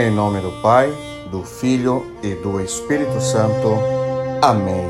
Em 0.00 0.10
nome 0.10 0.40
do 0.40 0.50
Pai, 0.62 0.90
do 1.30 1.42
Filho 1.42 2.06
e 2.22 2.34
do 2.34 2.58
Espírito 2.58 3.20
Santo. 3.20 3.68
Amém. 4.40 4.86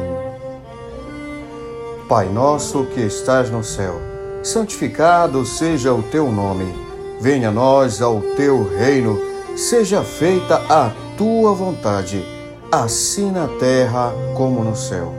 Pai 2.09 2.29
nosso 2.29 2.85
que 2.85 3.01
estás 3.01 3.51
no 3.51 3.65
céu, 3.65 4.01
santificado 4.41 5.45
seja 5.45 5.93
o 5.93 6.01
teu 6.01 6.31
nome. 6.31 6.73
Venha 7.21 7.49
a 7.49 7.51
nós 7.51 8.01
ao 8.01 8.21
teu 8.37 8.63
reino. 8.79 9.21
Seja 9.57 10.05
feita 10.05 10.63
a 10.69 10.93
tua 11.19 11.55
vontade, 11.55 12.25
assim 12.71 13.33
na 13.33 13.49
terra 13.59 14.13
como 14.37 14.63
no 14.63 14.77
céu. 14.77 15.13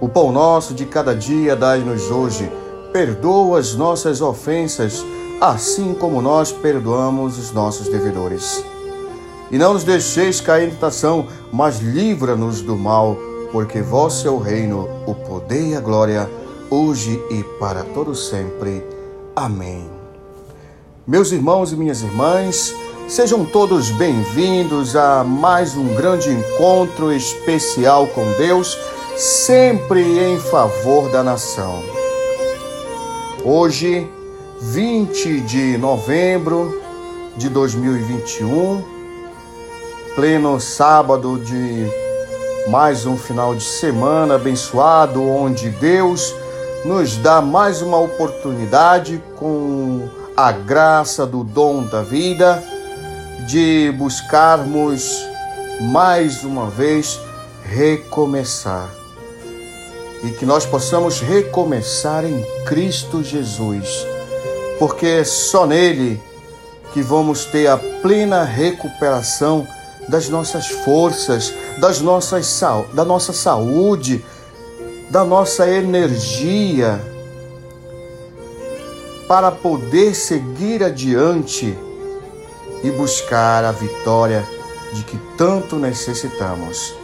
O 0.00 0.08
pão 0.08 0.32
nosso 0.32 0.72
de 0.72 0.86
cada 0.86 1.14
dia 1.14 1.54
dai-nos 1.54 2.10
hoje. 2.10 2.50
Perdoa 2.94 3.58
as 3.58 3.74
nossas 3.74 4.22
ofensas, 4.22 5.04
assim 5.38 5.92
como 5.92 6.22
nós 6.22 6.50
perdoamos 6.50 7.38
os 7.38 7.52
nossos 7.52 7.88
devedores 7.88 8.71
e 9.52 9.58
não 9.58 9.74
nos 9.74 9.84
deixeis 9.84 10.40
cair 10.40 10.68
em 10.68 10.70
tentação, 10.70 11.28
mas 11.52 11.78
livra-nos 11.78 12.62
do 12.62 12.74
mal, 12.74 13.18
porque 13.52 13.82
vosso 13.82 14.26
é 14.26 14.30
o 14.30 14.38
reino, 14.38 14.88
o 15.06 15.14
poder 15.14 15.68
e 15.68 15.76
a 15.76 15.80
glória, 15.80 16.28
hoje 16.70 17.22
e 17.30 17.44
para 17.60 17.84
todo 17.84 18.14
sempre. 18.14 18.82
Amém. 19.36 19.90
Meus 21.06 21.32
irmãos 21.32 21.70
e 21.70 21.76
minhas 21.76 22.00
irmãs, 22.00 22.74
sejam 23.06 23.44
todos 23.44 23.90
bem-vindos 23.90 24.96
a 24.96 25.22
mais 25.22 25.76
um 25.76 25.94
grande 25.94 26.30
encontro 26.30 27.12
especial 27.12 28.06
com 28.06 28.24
Deus, 28.38 28.78
sempre 29.18 30.00
em 30.18 30.38
favor 30.38 31.10
da 31.10 31.22
nação. 31.22 31.82
Hoje, 33.44 34.08
20 34.60 35.40
de 35.40 35.76
novembro 35.76 36.80
de 37.36 37.50
2021, 37.50 39.01
pleno 40.14 40.60
sábado 40.60 41.38
de 41.38 41.86
mais 42.68 43.06
um 43.06 43.16
final 43.16 43.54
de 43.54 43.64
semana 43.64 44.34
abençoado, 44.34 45.22
onde 45.22 45.70
Deus 45.70 46.34
nos 46.84 47.16
dá 47.16 47.40
mais 47.40 47.80
uma 47.80 47.98
oportunidade 47.98 49.22
com 49.36 50.06
a 50.36 50.52
graça 50.52 51.26
do 51.26 51.42
dom 51.42 51.84
da 51.84 52.02
vida 52.02 52.62
de 53.46 53.92
buscarmos 53.96 55.24
mais 55.80 56.44
uma 56.44 56.68
vez 56.68 57.18
recomeçar. 57.64 58.90
E 60.24 60.30
que 60.32 60.44
nós 60.44 60.66
possamos 60.66 61.20
recomeçar 61.20 62.24
em 62.24 62.44
Cristo 62.66 63.22
Jesus, 63.24 64.06
porque 64.78 65.06
é 65.06 65.24
só 65.24 65.66
nele 65.66 66.20
que 66.92 67.00
vamos 67.00 67.46
ter 67.46 67.66
a 67.66 67.78
plena 67.78 68.44
recuperação 68.44 69.66
das 70.08 70.28
nossas 70.28 70.68
forças, 70.68 71.52
das 71.78 72.00
nossas, 72.00 72.60
da 72.92 73.04
nossa 73.04 73.32
saúde, 73.32 74.24
da 75.10 75.24
nossa 75.24 75.68
energia, 75.68 77.00
para 79.28 79.50
poder 79.50 80.14
seguir 80.14 80.82
adiante 80.82 81.76
e 82.82 82.90
buscar 82.90 83.64
a 83.64 83.72
vitória 83.72 84.46
de 84.92 85.04
que 85.04 85.18
tanto 85.36 85.76
necessitamos. 85.76 86.94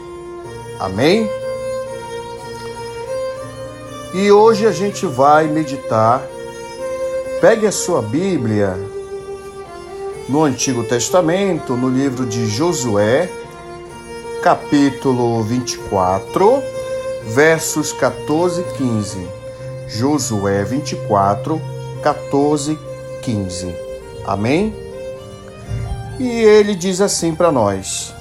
Amém? 0.78 1.28
E 4.14 4.30
hoje 4.32 4.66
a 4.66 4.72
gente 4.72 5.06
vai 5.06 5.46
meditar. 5.46 6.22
Pegue 7.40 7.66
a 7.66 7.72
sua 7.72 8.02
Bíblia 8.02 8.76
no 10.28 10.44
Antigo 10.44 10.84
Testamento, 10.84 11.74
no 11.74 11.88
livro 11.88 12.26
de 12.26 12.46
Josué, 12.46 13.30
capítulo 14.42 15.42
24, 15.42 16.62
versos 17.24 17.92
14 17.92 18.60
e 18.60 18.64
15. 18.76 19.28
Josué 19.88 20.64
24, 20.64 21.60
14 22.02 22.72
e 22.72 23.20
15. 23.22 23.74
Amém? 24.26 24.74
E 26.18 26.28
ele 26.28 26.74
diz 26.74 27.00
assim 27.00 27.34
para 27.34 27.50
nós: 27.50 28.14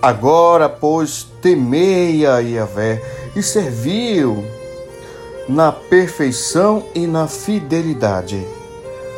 Agora, 0.00 0.68
pois, 0.68 1.28
temei 1.40 2.26
a 2.26 2.40
Yahvé 2.40 3.00
e 3.36 3.42
serviu 3.42 4.44
na 5.48 5.72
perfeição 5.72 6.84
e 6.94 7.06
na 7.06 7.26
fidelidade. 7.26 8.46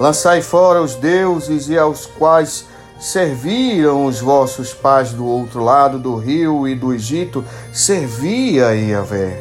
Lançai 0.01 0.43
fora 0.43 0.83
os 0.83 0.95
deuses 0.95 1.69
e 1.69 1.79
aos 1.79 2.07
quais 2.07 2.67
serviram 2.99 4.07
os 4.07 4.21
vossos 4.21 4.73
pais 4.73 5.13
do 5.13 5.27
outro 5.27 5.63
lado 5.63 5.99
do 5.99 6.17
rio 6.17 6.67
e 6.67 6.75
do 6.75 6.93
Egito, 6.93 7.45
servia 7.73 8.69
a 8.69 8.73
Yahvé. 8.73 9.41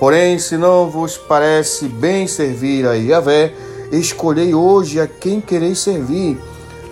Porém, 0.00 0.38
se 0.38 0.56
não 0.56 0.90
vos 0.90 1.16
parece 1.16 1.88
bem 1.88 2.26
servir 2.26 2.86
a 2.86 2.94
Yahvé, 2.94 3.54
escolhei 3.92 4.54
hoje 4.54 5.00
a 5.00 5.06
quem 5.06 5.40
quereis 5.40 5.78
servir, 5.78 6.38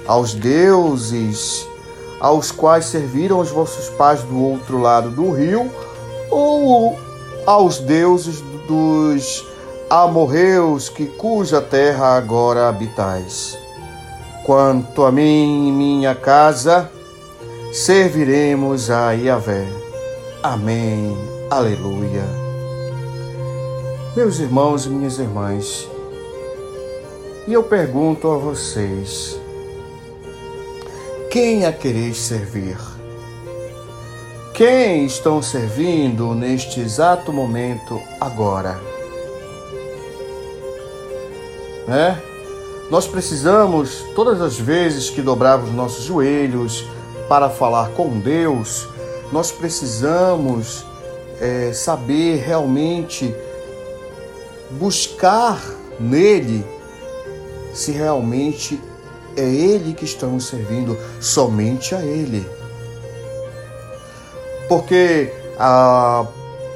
aos 0.07 0.35
deuses 0.35 1.67
aos 2.25 2.51
quais 2.51 2.87
serviram 2.87 3.39
os 3.39 3.51
vossos 3.51 3.91
pais 3.91 4.23
do 4.23 4.41
outro 4.41 4.81
lado 4.81 5.11
do 5.11 5.31
rio, 5.31 5.71
ou 6.31 6.99
aos 7.45 7.79
deuses 7.79 8.41
dos 8.67 9.45
amorreus 9.89 10.89
que 10.89 11.07
cuja 11.07 11.61
terra 11.61 12.17
agora 12.17 12.69
habitais. 12.69 13.59
Quanto 14.45 15.05
a 15.05 15.13
mim 15.13 15.69
e 15.69 15.73
minha 15.73 16.15
casa, 16.15 16.91
serviremos 17.73 18.91
a 18.91 19.13
Yahvé. 19.13 19.67
Amém. 20.43 21.17
Aleluia. 21.51 22.25
Meus 24.17 24.39
irmãos 24.39 24.87
e 24.87 24.91
minhas 24.91 25.19
irmãs, 25.19 25.89
e 27.49 27.53
eu 27.53 27.63
pergunto 27.63 28.31
a 28.31 28.39
vocês: 28.39 29.39
quem 31.31 31.67
a 31.67 31.73
quereis 31.73 32.19
servir? 32.19 32.94
Quem 34.55 35.05
estão 35.05 35.43
servindo 35.43 36.33
neste 36.33 36.79
exato 36.79 37.33
momento 37.33 38.01
agora? 38.21 38.81
Né? 41.89 42.23
Nós 42.89 43.09
precisamos, 43.09 44.05
todas 44.15 44.41
as 44.41 44.57
vezes 44.57 45.11
que 45.11 45.21
dobrarmos 45.21 45.73
nossos 45.73 46.05
joelhos 46.05 46.85
para 47.29 47.51
falar 47.51 47.89
com 47.95 48.21
Deus, 48.21 48.87
nós 49.33 49.51
precisamos 49.51 50.87
é, 51.41 51.73
saber 51.73 52.37
realmente 52.37 53.35
buscar 54.71 55.61
nele 55.99 56.65
se 57.73 57.91
realmente 57.91 58.81
é 59.37 59.43
Ele 59.43 59.95
que 59.95 60.05
estamos 60.05 60.47
servindo, 60.47 60.97
somente 61.21 61.93
a 61.93 62.03
Ele 62.03 62.47
porque 64.69 65.33
a 65.59 66.27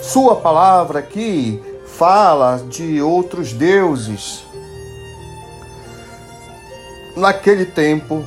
sua 0.00 0.36
palavra 0.36 1.00
aqui 1.00 1.62
fala 1.86 2.62
de 2.68 3.02
outros 3.02 3.52
deuses. 3.52 4.44
Naquele 7.16 7.66
tempo, 7.66 8.24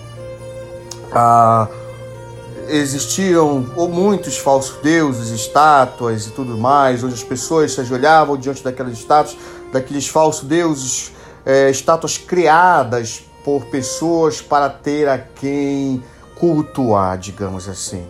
existiam 2.68 3.60
muitos 3.90 4.38
falsos 4.38 4.78
deuses, 4.82 5.30
estátuas 5.30 6.28
e 6.28 6.32
tudo 6.32 6.58
mais, 6.58 7.04
onde 7.04 7.14
as 7.14 7.24
pessoas 7.24 7.74
se 7.74 7.82
ajoelhavam 7.82 8.38
diante 8.38 8.64
daquelas 8.64 8.94
estátuas, 8.94 9.38
daqueles 9.72 10.08
falsos 10.08 10.48
deuses, 10.48 11.12
é, 11.46 11.70
estátuas 11.70 12.18
criadas 12.18 13.24
por 13.44 13.66
pessoas 13.66 14.42
para 14.42 14.70
ter 14.70 15.08
a 15.08 15.18
quem 15.18 16.04
cultuar, 16.36 17.18
digamos 17.18 17.68
assim. 17.68 18.06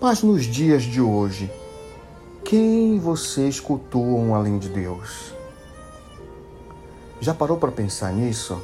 Mas 0.00 0.22
nos 0.22 0.46
dias 0.46 0.82
de 0.82 0.98
hoje, 0.98 1.50
quem 2.42 2.98
vocês 2.98 3.60
cultuam 3.60 4.34
além 4.34 4.58
de 4.58 4.70
Deus? 4.70 5.34
Já 7.20 7.34
parou 7.34 7.58
para 7.58 7.70
pensar 7.70 8.10
nisso? 8.10 8.58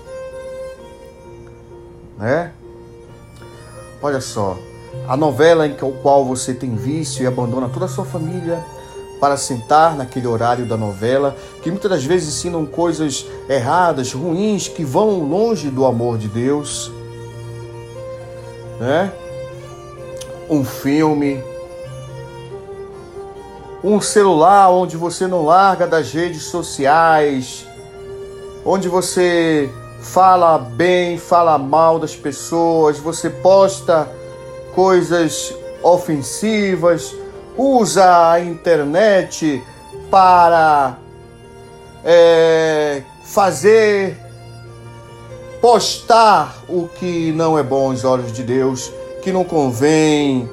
Né? 2.16 2.52
Olha 4.00 4.22
só, 4.22 4.56
a 5.06 5.14
novela 5.14 5.66
em 5.66 5.74
qual 5.74 6.24
você 6.24 6.54
tem 6.54 6.74
vício 6.74 7.22
e 7.22 7.26
abandona 7.26 7.68
toda 7.68 7.84
a 7.84 7.88
sua 7.88 8.06
família 8.06 8.64
para 9.20 9.36
sentar 9.36 9.94
naquele 9.94 10.26
horário 10.26 10.64
da 10.64 10.76
novela, 10.76 11.36
que 11.62 11.70
muitas 11.70 11.90
das 11.90 12.04
vezes 12.04 12.34
ensinam 12.34 12.64
coisas 12.64 13.26
erradas, 13.46 14.10
ruins, 14.10 14.68
que 14.68 14.84
vão 14.84 15.22
longe 15.22 15.68
do 15.68 15.84
amor 15.84 16.16
de 16.16 16.28
Deus, 16.28 16.90
né? 18.80 19.12
Um 20.48 20.64
filme, 20.64 21.42
um 23.82 24.00
celular 24.00 24.70
onde 24.70 24.96
você 24.96 25.26
não 25.26 25.44
larga 25.44 25.86
das 25.86 26.12
redes 26.12 26.44
sociais, 26.44 27.66
onde 28.64 28.88
você 28.88 29.70
fala 30.00 30.58
bem, 30.58 31.18
fala 31.18 31.58
mal 31.58 31.98
das 31.98 32.14
pessoas, 32.14 32.98
você 32.98 33.28
posta 33.30 34.08
coisas 34.74 35.54
ofensivas, 35.82 37.14
usa 37.56 38.30
a 38.30 38.40
internet 38.40 39.62
para 40.10 40.98
é, 42.04 43.02
fazer, 43.24 44.16
postar 45.60 46.56
o 46.68 46.88
que 46.88 47.32
não 47.32 47.58
é 47.58 47.62
bom 47.62 47.90
aos 47.90 48.04
olhos 48.04 48.32
de 48.32 48.42
Deus, 48.42 48.92
que 49.26 49.32
não 49.32 49.42
convém 49.42 50.48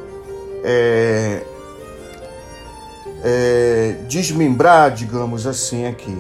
é, 0.64 1.44
é, 3.24 3.96
desmembrar, 4.08 4.90
digamos 4.90 5.46
assim, 5.46 5.86
aqui. 5.86 6.18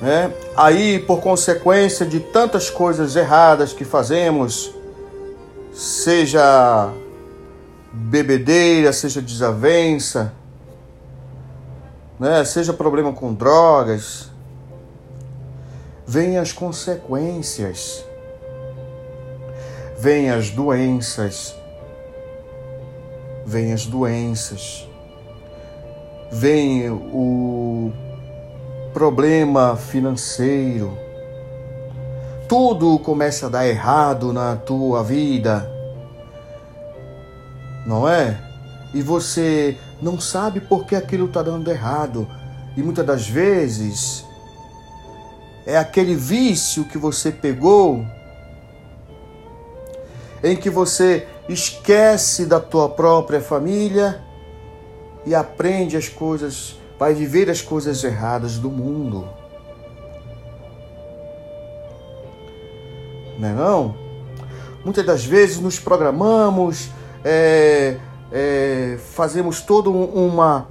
Né? 0.00 0.32
Aí, 0.56 1.00
por 1.00 1.20
consequência 1.20 2.06
de 2.06 2.18
tantas 2.18 2.70
coisas 2.70 3.14
erradas 3.14 3.74
que 3.74 3.84
fazemos, 3.84 4.74
seja 5.70 6.90
bebedeira, 7.92 8.90
seja 8.90 9.20
desavença, 9.20 10.32
né? 12.18 12.42
seja 12.46 12.72
problema 12.72 13.12
com 13.12 13.34
drogas, 13.34 14.30
vem 16.06 16.38
as 16.38 16.52
consequências, 16.54 18.02
vem 20.00 20.30
as 20.30 20.48
doenças, 20.48 21.54
vem 23.44 23.74
as 23.74 23.84
doenças, 23.84 24.88
vem 26.32 26.88
o 26.88 27.92
problema 28.94 29.76
financeiro, 29.76 30.96
tudo 32.48 32.98
começa 33.00 33.44
a 33.44 33.50
dar 33.50 33.68
errado 33.68 34.32
na 34.32 34.56
tua 34.56 35.04
vida, 35.04 35.70
não 37.86 38.08
é? 38.08 38.40
E 38.94 39.02
você 39.02 39.76
não 40.00 40.18
sabe 40.18 40.60
por 40.60 40.86
que 40.86 40.96
aquilo 40.96 41.26
está 41.26 41.42
dando 41.42 41.70
errado. 41.70 42.26
E 42.74 42.82
muitas 42.82 43.04
das 43.04 43.28
vezes 43.28 44.24
é 45.66 45.76
aquele 45.76 46.14
vício 46.14 46.86
que 46.86 46.96
você 46.96 47.30
pegou 47.30 48.02
em 50.42 50.56
que 50.56 50.70
você 50.70 51.26
esquece 51.48 52.46
da 52.46 52.60
tua 52.60 52.88
própria 52.88 53.40
família 53.40 54.22
e 55.26 55.34
aprende 55.34 55.96
as 55.96 56.08
coisas 56.08 56.80
vai 57.00 57.14
viver 57.14 57.48
as 57.48 57.62
coisas 57.62 58.04
erradas 58.04 58.58
do 58.58 58.68
mundo. 58.68 59.26
Não 63.38 63.48
é 63.48 63.52
não? 63.54 63.94
Muitas 64.84 65.06
das 65.06 65.24
vezes 65.24 65.58
nos 65.58 65.80
programamos, 65.80 66.90
é, 67.24 67.96
é, 68.30 68.98
fazemos 69.14 69.62
toda 69.62 69.88
uma 69.88 70.68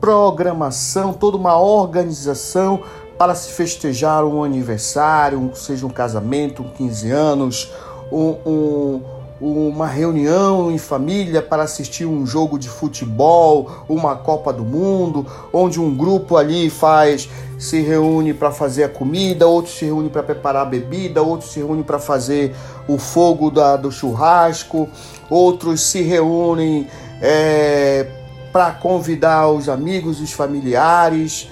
programação, 0.00 1.12
toda 1.12 1.36
uma 1.36 1.58
organização 1.58 2.84
para 3.18 3.34
se 3.34 3.50
festejar 3.50 4.24
um 4.24 4.44
aniversário, 4.44 5.50
seja 5.56 5.84
um 5.84 5.90
casamento, 5.90 6.62
um 6.62 6.68
15 6.68 7.10
anos, 7.10 7.72
um, 8.10 8.36
um 8.46 9.02
uma 9.40 9.86
reunião 9.86 10.70
em 10.70 10.78
família 10.78 11.42
para 11.42 11.64
assistir 11.64 12.06
um 12.06 12.24
jogo 12.24 12.58
de 12.58 12.68
futebol, 12.68 13.84
uma 13.88 14.16
Copa 14.16 14.52
do 14.52 14.64
Mundo, 14.64 15.26
onde 15.52 15.80
um 15.80 15.94
grupo 15.94 16.36
ali 16.36 16.70
faz 16.70 17.28
se 17.58 17.80
reúne 17.80 18.32
para 18.32 18.50
fazer 18.50 18.84
a 18.84 18.88
comida, 18.88 19.46
outro 19.46 19.70
se 19.72 19.84
reúne 19.84 20.08
para 20.08 20.22
preparar 20.22 20.62
a 20.62 20.64
bebida, 20.64 21.22
outro 21.22 21.46
se 21.46 21.58
reúne 21.58 21.82
para 21.82 21.98
fazer 21.98 22.54
o 22.88 22.98
fogo 22.98 23.50
da, 23.50 23.76
do 23.76 23.90
churrasco, 23.90 24.88
outros 25.28 25.82
se 25.82 26.02
reúnem 26.02 26.86
é, 27.20 28.06
para 28.52 28.72
convidar 28.72 29.48
os 29.48 29.68
amigos, 29.68 30.20
os 30.20 30.32
familiares, 30.32 31.50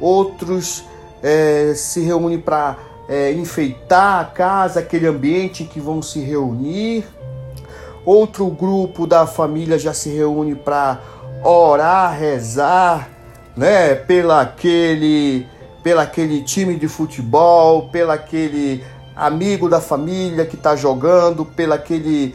outros 0.00 0.84
é, 1.22 1.72
se 1.74 2.00
reúnem 2.00 2.38
para 2.38 2.76
é, 3.08 3.32
enfeitar 3.32 4.20
a 4.20 4.24
casa, 4.24 4.80
aquele 4.80 5.06
ambiente 5.06 5.62
em 5.62 5.66
que 5.66 5.80
vão 5.80 6.00
se 6.02 6.20
reunir. 6.20 7.04
Outro 8.04 8.46
grupo 8.48 9.06
da 9.06 9.26
família 9.26 9.78
já 9.78 9.94
se 9.94 10.10
reúne 10.10 10.54
para 10.54 11.00
orar, 11.42 12.18
rezar, 12.18 13.08
né, 13.56 13.94
pela 13.94 14.42
aquele, 14.42 15.46
pela 15.82 16.02
aquele 16.02 16.42
time 16.42 16.76
de 16.76 16.88
futebol, 16.88 17.88
pela 17.88 18.14
aquele 18.14 18.84
amigo 19.14 19.68
da 19.68 19.80
família 19.80 20.44
que 20.44 20.56
está 20.56 20.74
jogando, 20.74 21.44
pela 21.44 21.76
aquele 21.76 22.34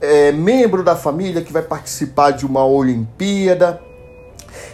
é, 0.00 0.32
membro 0.32 0.82
da 0.82 0.96
família 0.96 1.42
que 1.42 1.52
vai 1.52 1.62
participar 1.62 2.32
de 2.32 2.44
uma 2.44 2.64
Olimpíada. 2.64 3.80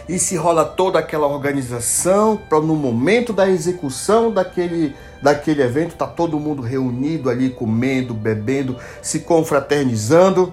E 0.09 0.17
se 0.17 0.35
rola 0.35 0.65
toda 0.65 0.97
aquela 0.97 1.27
organização 1.27 2.35
para 2.35 2.59
no 2.59 2.75
momento 2.75 3.31
da 3.31 3.47
execução 3.47 4.31
daquele 4.31 4.95
daquele 5.21 5.61
evento, 5.61 5.95
tá 5.95 6.07
todo 6.07 6.39
mundo 6.39 6.63
reunido 6.63 7.29
ali, 7.29 7.51
comendo, 7.51 8.11
bebendo, 8.11 8.75
se 9.03 9.19
confraternizando, 9.19 10.51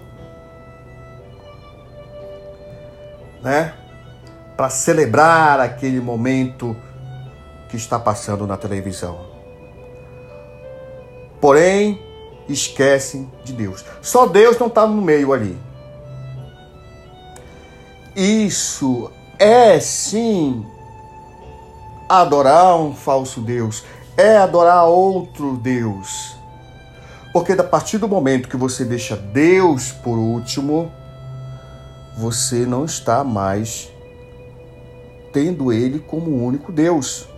né? 3.43 3.73
Para 4.58 4.69
celebrar 4.69 5.59
aquele 5.59 6.00
momento 6.00 6.76
que 7.70 7.79
está 7.79 7.99
passando 7.99 8.47
na 8.47 8.59
televisão. 8.59 9.20
Porém, 11.41 11.99
esquecem 12.47 13.31
de 13.43 13.55
Deus. 13.55 13.82
Só 14.02 14.26
Deus 14.26 14.59
não 14.59 14.67
está 14.67 14.87
no 14.87 15.00
meio 15.00 15.32
ali. 15.32 15.56
Isso 18.14 19.11
é 19.38 19.78
sim 19.81 20.64
adorar 22.09 22.76
um 22.76 22.95
falso 22.95 23.40
Deus, 23.40 23.85
é 24.16 24.37
adorar 24.37 24.85
outro 24.85 25.57
Deus. 25.57 26.37
Porque 27.33 27.52
a 27.52 27.64
partir 27.64 27.99
do 27.99 28.09
momento 28.09 28.49
que 28.49 28.57
você 28.57 28.85
deixa 28.85 29.16
Deus 29.16 29.93
por 29.93 30.16
último, 30.16 30.90
você 32.16 32.64
não 32.64 32.85
está 32.85 33.23
mais 33.23 33.90
tendo 35.33 35.71
Ele 35.71 35.99
como 35.99 36.31
o 36.31 36.45
único 36.45 36.73
Deus. 36.73 37.28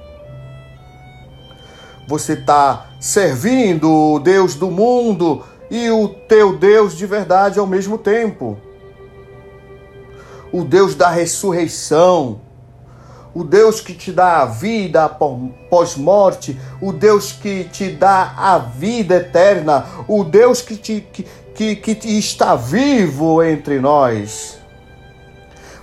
Você 2.07 2.35
está 2.35 2.87
servindo 3.01 3.91
o 3.91 4.19
Deus 4.21 4.55
do 4.55 4.71
mundo 4.71 5.45
e 5.69 5.91
o 5.91 6.09
teu 6.09 6.57
Deus 6.57 6.97
de 6.97 7.05
verdade 7.05 7.59
ao 7.59 7.67
mesmo 7.67 7.99
tempo. 7.99 8.57
O 10.53 10.65
Deus 10.65 10.95
da 10.95 11.09
ressurreição, 11.09 12.41
o 13.35 13.45
Deus 13.45 13.81
que 13.81 13.95
te 13.95 14.11
dá 14.11 14.43
a 14.43 14.47
vida 14.47 15.09
pós-morte, 15.09 16.59
o 16.81 16.93
Deus 16.93 17.33
que 17.33 17.65
te 17.65 17.91
dá 17.91 18.35
a 18.37 18.59
vida 18.59 19.17
eterna, 19.17 19.87
o 20.09 20.25
Deus 20.25 20.61
que, 20.61 20.77
te, 20.77 21.07
que, 21.13 21.77
que, 21.77 21.95
que 21.95 22.19
está 22.19 22.57
vivo 22.57 23.43
entre 23.43 23.79
nós. 23.79 24.59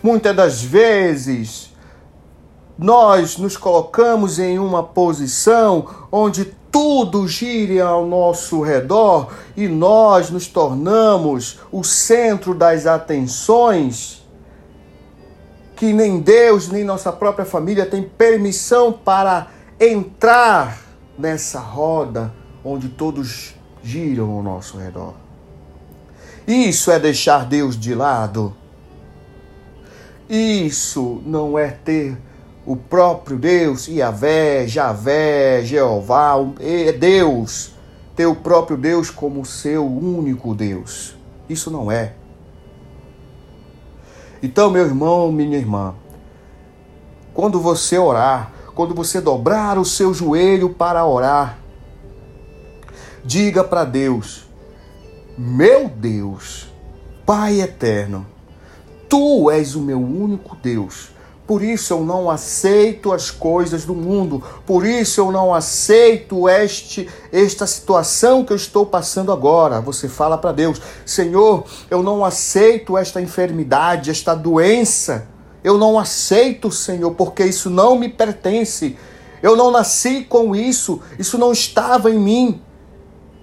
Muitas 0.03 0.35
das 0.35 0.61
vezes, 0.61 1.73
nós 2.77 3.37
nos 3.37 3.55
colocamos 3.55 4.37
em 4.37 4.59
uma 4.59 4.83
posição 4.83 5.87
onde 6.11 6.53
tudo 6.69 7.25
gira 7.25 7.85
ao 7.85 8.05
nosso 8.05 8.61
redor 8.61 9.29
e 9.55 9.65
nós 9.65 10.29
nos 10.29 10.45
tornamos 10.45 11.59
o 11.71 11.85
centro 11.85 12.53
das 12.53 12.85
atenções 12.85 14.24
que 15.75 15.91
nem 15.91 16.19
Deus, 16.19 16.69
nem 16.69 16.83
nossa 16.83 17.11
própria 17.11 17.45
família 17.45 17.85
tem 17.85 18.03
permissão 18.03 18.91
para 18.91 19.47
entrar 19.79 20.81
nessa 21.17 21.59
roda 21.59 22.33
onde 22.63 22.89
todos 22.89 23.53
giram 23.83 24.31
ao 24.31 24.41
nosso 24.41 24.77
redor. 24.77 25.13
Isso 26.47 26.91
é 26.91 26.99
deixar 26.99 27.45
Deus 27.45 27.77
de 27.77 27.93
lado. 27.93 28.55
Isso 30.29 31.21
não 31.25 31.57
é 31.57 31.69
ter 31.69 32.17
o 32.65 32.75
próprio 32.75 33.37
Deus, 33.37 33.87
Yahvé, 33.87 34.67
Javé, 34.67 35.63
Jeová, 35.63 36.33
é 36.59 36.91
Deus, 36.91 37.73
ter 38.15 38.25
o 38.25 38.35
próprio 38.35 38.75
Deus 38.75 39.11
como 39.11 39.45
seu 39.45 39.85
único 39.85 40.55
Deus. 40.55 41.15
Isso 41.47 41.69
não 41.69 41.91
é. 41.91 42.13
Então, 44.45 44.69
meu 44.69 44.85
irmão, 44.85 45.31
minha 45.31 45.57
irmã, 45.57 45.95
quando 47.33 47.59
você 47.59 47.97
orar, 47.97 48.51
quando 48.75 48.93
você 48.93 49.19
dobrar 49.19 49.79
o 49.79 49.83
seu 49.83 50.13
joelho 50.13 50.69
para 50.69 51.03
orar, 51.03 51.57
diga 53.23 53.63
para 53.63 53.83
Deus: 53.83 54.47
Meu 55.35 55.89
Deus, 55.89 56.71
Pai 57.25 57.59
eterno, 57.59 58.23
Tu 59.09 59.49
és 59.49 59.73
o 59.73 59.81
meu 59.81 59.99
único 59.99 60.55
Deus. 60.57 61.09
Por 61.47 61.61
isso 61.61 61.93
eu 61.93 62.03
não 62.03 62.29
aceito 62.29 63.13
as 63.13 63.29
coisas 63.29 63.85
do 63.85 63.93
mundo. 63.93 64.43
Por 64.65 64.85
isso 64.85 65.21
eu 65.21 65.31
não 65.31 65.53
aceito 65.53 66.49
este 66.49 67.07
esta 67.31 67.67
situação 67.67 68.43
que 68.43 68.51
eu 68.51 68.57
estou 68.57 68.85
passando 68.85 69.31
agora. 69.31 69.79
Você 69.79 70.09
fala 70.09 70.37
para 70.37 70.51
Deus: 70.51 70.81
Senhor, 71.05 71.65
eu 71.89 72.01
não 72.01 72.25
aceito 72.25 72.97
esta 72.97 73.21
enfermidade, 73.21 74.09
esta 74.09 74.33
doença. 74.33 75.27
Eu 75.63 75.77
não 75.77 75.99
aceito, 75.99 76.71
Senhor, 76.71 77.11
porque 77.11 77.43
isso 77.43 77.69
não 77.69 77.97
me 77.97 78.09
pertence. 78.09 78.97
Eu 79.41 79.55
não 79.55 79.69
nasci 79.69 80.23
com 80.23 80.55
isso. 80.55 81.01
Isso 81.19 81.37
não 81.37 81.51
estava 81.51 82.09
em 82.09 82.19
mim. 82.19 82.61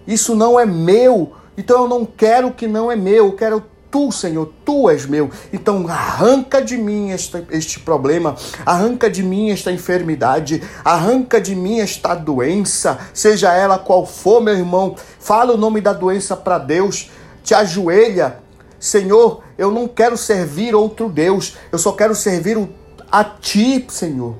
Isso 0.07 0.35
não 0.35 0.59
é 0.59 0.67
meu. 0.67 1.33
Então 1.57 1.83
eu 1.83 1.89
não 1.89 2.05
quero 2.05 2.49
o 2.49 2.53
que 2.53 2.67
não 2.67 2.91
é 2.91 2.97
meu. 2.97 3.27
Eu 3.27 3.33
quero 3.33 3.65
tu, 3.93 4.11
Senhor, 4.11 4.51
tu 4.65 4.89
és 4.89 5.05
meu. 5.07 5.31
Então 5.53 5.87
arranca 5.87 6.63
de 6.63 6.79
mim 6.79 7.11
este, 7.11 7.47
este 7.51 7.79
problema, 7.79 8.35
arranca 8.65 9.11
de 9.11 9.23
mim 9.23 9.51
esta 9.51 9.71
enfermidade, 9.71 10.63
arranca 10.83 11.39
de 11.39 11.55
mim 11.55 11.79
esta 11.79 12.15
doença, 12.15 12.99
seja 13.13 13.53
ela 13.53 13.79
qual 13.79 14.07
for, 14.07 14.41
meu 14.41 14.57
irmão. 14.57 14.97
Fala 15.21 15.53
o 15.53 15.59
nome 15.59 15.83
da 15.83 15.93
doença 15.93 16.35
para 16.35 16.59
Deus, 16.59 17.11
te 17.45 17.55
ajoelha. 17.55 18.41
Senhor, 18.81 19.45
eu 19.57 19.71
não 19.71 19.87
quero 19.87 20.17
servir 20.17 20.75
outro 20.75 21.09
Deus, 21.09 21.57
eu 21.71 21.79
só 21.79 21.93
quero 21.93 22.17
servir 22.17 22.59
a 23.11 23.23
ti, 23.23 23.85
Senhor. 23.89 24.35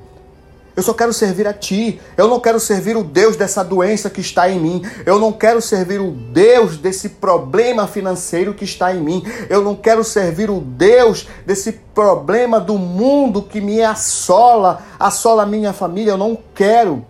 Eu 0.75 0.81
só 0.81 0.93
quero 0.93 1.13
servir 1.13 1.47
a 1.47 1.53
Ti. 1.53 2.01
Eu 2.17 2.27
não 2.27 2.39
quero 2.39 2.59
servir 2.59 2.97
o 2.97 3.03
Deus 3.03 3.35
dessa 3.35 3.63
doença 3.63 4.09
que 4.09 4.21
está 4.21 4.49
em 4.49 4.59
mim. 4.59 4.81
Eu 5.05 5.19
não 5.19 5.31
quero 5.31 5.61
servir 5.61 5.99
o 5.99 6.11
Deus 6.11 6.77
desse 6.77 7.09
problema 7.09 7.87
financeiro 7.87 8.53
que 8.53 8.65
está 8.65 8.93
em 8.93 8.99
mim. 8.99 9.23
Eu 9.49 9.61
não 9.61 9.75
quero 9.75 10.03
servir 10.03 10.49
o 10.49 10.59
Deus 10.59 11.27
desse 11.45 11.73
problema 11.93 12.59
do 12.59 12.77
mundo 12.77 13.43
que 13.43 13.61
me 13.61 13.83
assola, 13.83 14.81
assola 14.99 15.43
a 15.43 15.45
minha 15.45 15.73
família. 15.73 16.11
Eu 16.11 16.17
não 16.17 16.37
quero. 16.55 17.05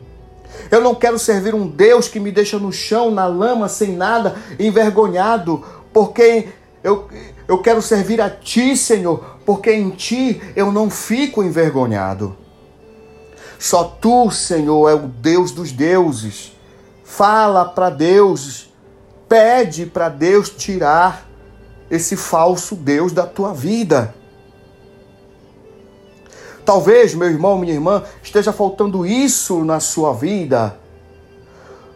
Eu 0.69 0.81
não 0.81 0.93
quero 0.93 1.17
servir 1.17 1.55
um 1.55 1.65
Deus 1.65 2.07
que 2.07 2.19
me 2.19 2.31
deixa 2.31 2.59
no 2.59 2.71
chão, 2.71 3.09
na 3.11 3.25
lama, 3.27 3.67
sem 3.69 3.93
nada, 3.93 4.35
envergonhado, 4.59 5.63
porque 5.91 6.49
eu, 6.83 7.07
eu 7.47 7.57
quero 7.59 7.81
servir 7.81 8.21
a 8.21 8.29
Ti, 8.29 8.77
Senhor, 8.77 9.37
porque 9.45 9.71
em 9.71 9.89
Ti 9.89 10.41
eu 10.55 10.71
não 10.71 10.89
fico 10.89 11.43
envergonhado. 11.43 12.42
Só 13.63 13.85
tu, 13.85 14.29
Senhor, 14.29 14.89
é 14.89 14.93
o 14.93 15.07
Deus 15.07 15.53
dos 15.53 15.71
deuses. 15.71 16.51
Fala 17.01 17.63
para 17.63 17.89
Deus, 17.89 18.67
pede 19.29 19.85
para 19.85 20.09
Deus 20.09 20.49
tirar 20.49 21.25
esse 21.89 22.17
falso 22.17 22.75
Deus 22.75 23.13
da 23.13 23.25
tua 23.25 23.53
vida. 23.53 24.13
Talvez, 26.65 27.13
meu 27.15 27.29
irmão, 27.29 27.57
minha 27.57 27.73
irmã, 27.73 28.03
esteja 28.21 28.51
faltando 28.51 29.05
isso 29.05 29.63
na 29.63 29.79
sua 29.79 30.11
vida. 30.11 30.77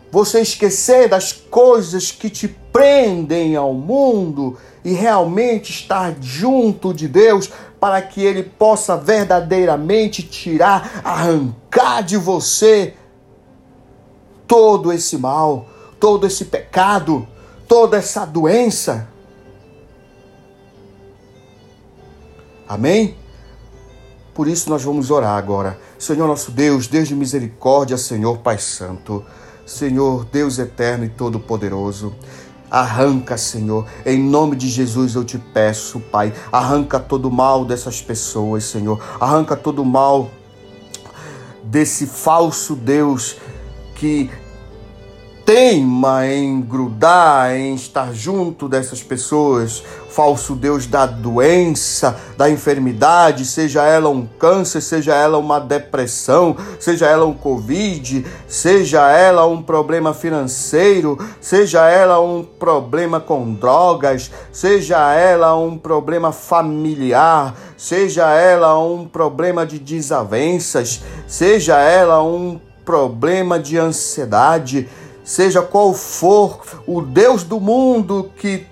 Você 0.10 0.40
esquecer 0.40 1.10
das 1.10 1.34
coisas 1.34 2.12
que 2.12 2.30
te 2.30 2.48
prendem 2.48 3.58
ao 3.58 3.74
mundo 3.74 4.58
e 4.86 4.94
realmente 4.94 5.70
estar 5.74 6.16
junto 6.22 6.94
de 6.94 7.10
Deus 7.10 7.52
para 7.80 8.02
que 8.02 8.24
Ele 8.24 8.44
possa 8.44 8.98
verdadeiramente 8.98 10.24
tirar, 10.24 11.02
arrancar 11.04 12.02
de 12.02 12.18
você 12.18 12.96
todo 14.48 14.92
esse 14.92 15.18
mal, 15.18 15.68
todo 16.00 16.26
esse 16.26 16.46
pecado, 16.46 17.28
toda 17.68 17.98
essa 17.98 18.26
doença. 18.26 19.08
Amém? 22.68 23.16
Por 24.34 24.48
isso 24.48 24.70
nós 24.70 24.84
vamos 24.84 25.10
orar 25.10 25.38
agora. 25.38 25.80
Senhor 25.98 26.28
nosso 26.28 26.52
Deus, 26.52 26.88
Deus 26.88 27.08
de 27.08 27.16
misericórdia, 27.16 27.98
Senhor 27.98 28.38
Pai 28.40 28.58
Santo, 28.58 29.26
Senhor 29.66 30.26
Deus 30.26 30.60
eterno 30.60 31.06
e 31.06 31.10
todo-poderoso. 31.10 32.14
Arranca, 32.70 33.38
Senhor, 33.38 33.86
em 34.06 34.20
nome 34.20 34.56
de 34.56 34.68
Jesus 34.68 35.16
eu 35.16 35.24
te 35.24 35.38
peço, 35.38 36.00
Pai. 36.00 36.34
Arranca 36.52 37.00
todo 37.00 37.28
o 37.28 37.32
mal 37.32 37.64
dessas 37.64 38.02
pessoas, 38.02 38.66
Senhor. 38.66 39.02
Arranca 39.20 39.56
todo 39.56 39.82
o 39.82 39.86
mal 39.86 40.30
desse 41.64 42.06
falso 42.06 42.76
Deus 42.76 43.38
que 43.96 44.30
teima 45.48 46.28
em 46.28 46.60
grudar, 46.60 47.56
em 47.56 47.74
estar 47.74 48.14
junto 48.14 48.68
dessas 48.68 49.02
pessoas, 49.02 49.82
falso 50.10 50.54
Deus 50.54 50.86
da 50.86 51.06
doença, 51.06 52.18
da 52.36 52.50
enfermidade, 52.50 53.46
seja 53.46 53.82
ela 53.86 54.10
um 54.10 54.26
câncer, 54.26 54.82
seja 54.82 55.16
ela 55.16 55.38
uma 55.38 55.58
depressão, 55.58 56.54
seja 56.82 57.08
ela 57.08 57.26
um 57.26 57.34
Covid, 57.34 58.26
seja 58.46 59.10
ela 59.10 59.46
um 59.46 59.62
problema 59.62 60.14
financeiro, 60.14 61.18
seja 61.40 61.88
ela 61.88 62.20
um 62.20 62.44
problema 62.44 63.22
com 63.22 63.54
drogas, 63.54 64.30
seja 64.52 65.14
ela 65.14 65.56
um 65.56 65.78
problema 65.78 66.34
familiar, 66.34 67.56
seja 67.78 68.34
ela 68.34 68.78
um 68.78 69.08
problema 69.08 69.66
de 69.66 69.80
desavenças, 69.80 71.02
seja 71.26 71.78
ela 71.80 72.22
um 72.22 72.60
problema 72.84 73.58
de 73.58 73.78
ansiedade 73.78 74.90
seja 75.28 75.62
qual 75.62 75.94
for 75.94 76.62
o 76.88 77.02
Deus 77.02 77.44
do 77.44 77.60
mundo 77.60 78.32
que 78.38 78.66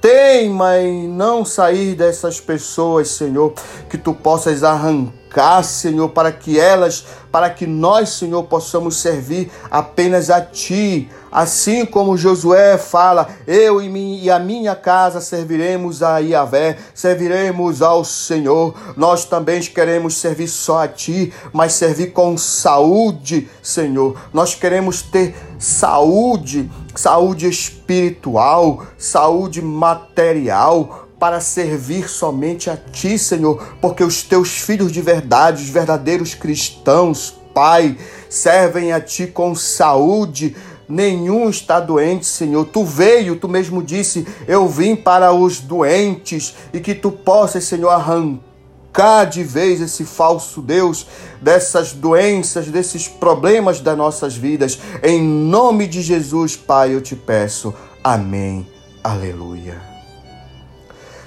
teima 0.00 0.76
em 0.76 1.06
não 1.08 1.44
sair 1.44 1.94
dessas 1.94 2.40
pessoas, 2.40 3.10
Senhor, 3.10 3.54
que 3.88 3.96
tu 3.96 4.12
possas 4.12 4.64
arrancar, 4.64 5.19
Senhor, 5.62 6.08
para 6.08 6.32
que 6.32 6.58
elas, 6.58 7.04
para 7.30 7.48
que 7.50 7.66
nós, 7.66 8.10
Senhor, 8.10 8.42
possamos 8.44 8.96
servir 8.96 9.50
apenas 9.70 10.30
a 10.30 10.40
ti, 10.40 11.08
Assim 11.32 11.86
como 11.86 12.16
Josué 12.16 12.76
fala, 12.76 13.28
eu 13.46 13.80
e 13.80 14.28
a 14.28 14.38
minha 14.40 14.74
casa 14.74 15.20
serviremos 15.20 16.02
a 16.02 16.18
Iavé, 16.18 16.76
serviremos 16.92 17.82
ao 17.82 18.04
Senhor. 18.04 18.74
Nós 18.96 19.24
também 19.24 19.60
queremos 19.62 20.16
servir 20.16 20.48
só 20.48 20.82
a 20.82 20.88
Ti, 20.88 21.32
mas 21.52 21.74
servir 21.74 22.08
com 22.12 22.36
saúde, 22.36 23.48
Senhor. 23.62 24.20
Nós 24.32 24.56
queremos 24.56 25.02
ter 25.02 25.36
saúde, 25.56 26.68
saúde 26.96 27.48
espiritual, 27.48 28.84
saúde 28.98 29.62
material, 29.62 30.99
para 31.20 31.38
servir 31.38 32.08
somente 32.08 32.70
a 32.70 32.78
Ti, 32.78 33.18
Senhor, 33.18 33.76
porque 33.78 34.02
os 34.02 34.22
Teus 34.22 34.58
filhos 34.58 34.90
de 34.90 35.02
verdade, 35.02 35.62
os 35.62 35.68
verdadeiros 35.68 36.34
cristãos, 36.34 37.34
Pai, 37.54 37.98
servem 38.30 38.92
a 38.92 39.00
Ti 39.00 39.26
com 39.26 39.54
saúde, 39.54 40.56
nenhum 40.88 41.50
está 41.50 41.78
doente, 41.78 42.24
Senhor. 42.24 42.64
Tu 42.64 42.82
veio, 42.84 43.36
tu 43.36 43.48
mesmo 43.48 43.82
disse, 43.82 44.26
eu 44.48 44.66
vim 44.66 44.96
para 44.96 45.30
os 45.30 45.60
doentes 45.60 46.54
e 46.72 46.80
que 46.80 46.94
tu 46.94 47.12
possas, 47.12 47.64
Senhor, 47.64 47.90
arrancar 47.90 49.26
de 49.26 49.44
vez 49.44 49.82
esse 49.82 50.04
falso 50.04 50.62
Deus 50.62 51.06
dessas 51.42 51.92
doenças, 51.92 52.68
desses 52.68 53.06
problemas 53.06 53.78
das 53.78 53.96
nossas 53.96 54.34
vidas. 54.34 54.78
Em 55.02 55.22
nome 55.22 55.86
de 55.86 56.00
Jesus, 56.00 56.56
Pai, 56.56 56.94
eu 56.94 57.02
te 57.02 57.14
peço. 57.14 57.74
Amém. 58.02 58.66
Aleluia. 59.04 59.89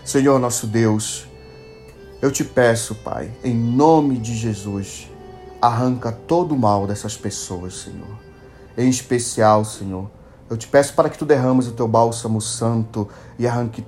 Senhor 0.03 0.39
nosso 0.39 0.67
Deus, 0.67 1.25
eu 2.21 2.31
te 2.31 2.43
peço, 2.43 2.95
Pai, 2.95 3.31
em 3.43 3.55
nome 3.55 4.17
de 4.17 4.35
Jesus, 4.35 5.09
arranca 5.61 6.11
todo 6.11 6.53
o 6.53 6.57
mal 6.57 6.85
dessas 6.85 7.15
pessoas, 7.15 7.75
Senhor 7.75 8.23
em 8.77 8.89
especial, 8.89 9.63
Senhor. 9.63 10.09
Eu 10.49 10.57
te 10.57 10.67
peço 10.67 10.93
para 10.93 11.09
que 11.09 11.17
tu 11.17 11.25
derrames 11.25 11.67
o 11.67 11.71
teu 11.71 11.87
bálsamo 11.87 12.41
santo 12.41 13.07
e 13.39 13.47
arranque 13.47 13.85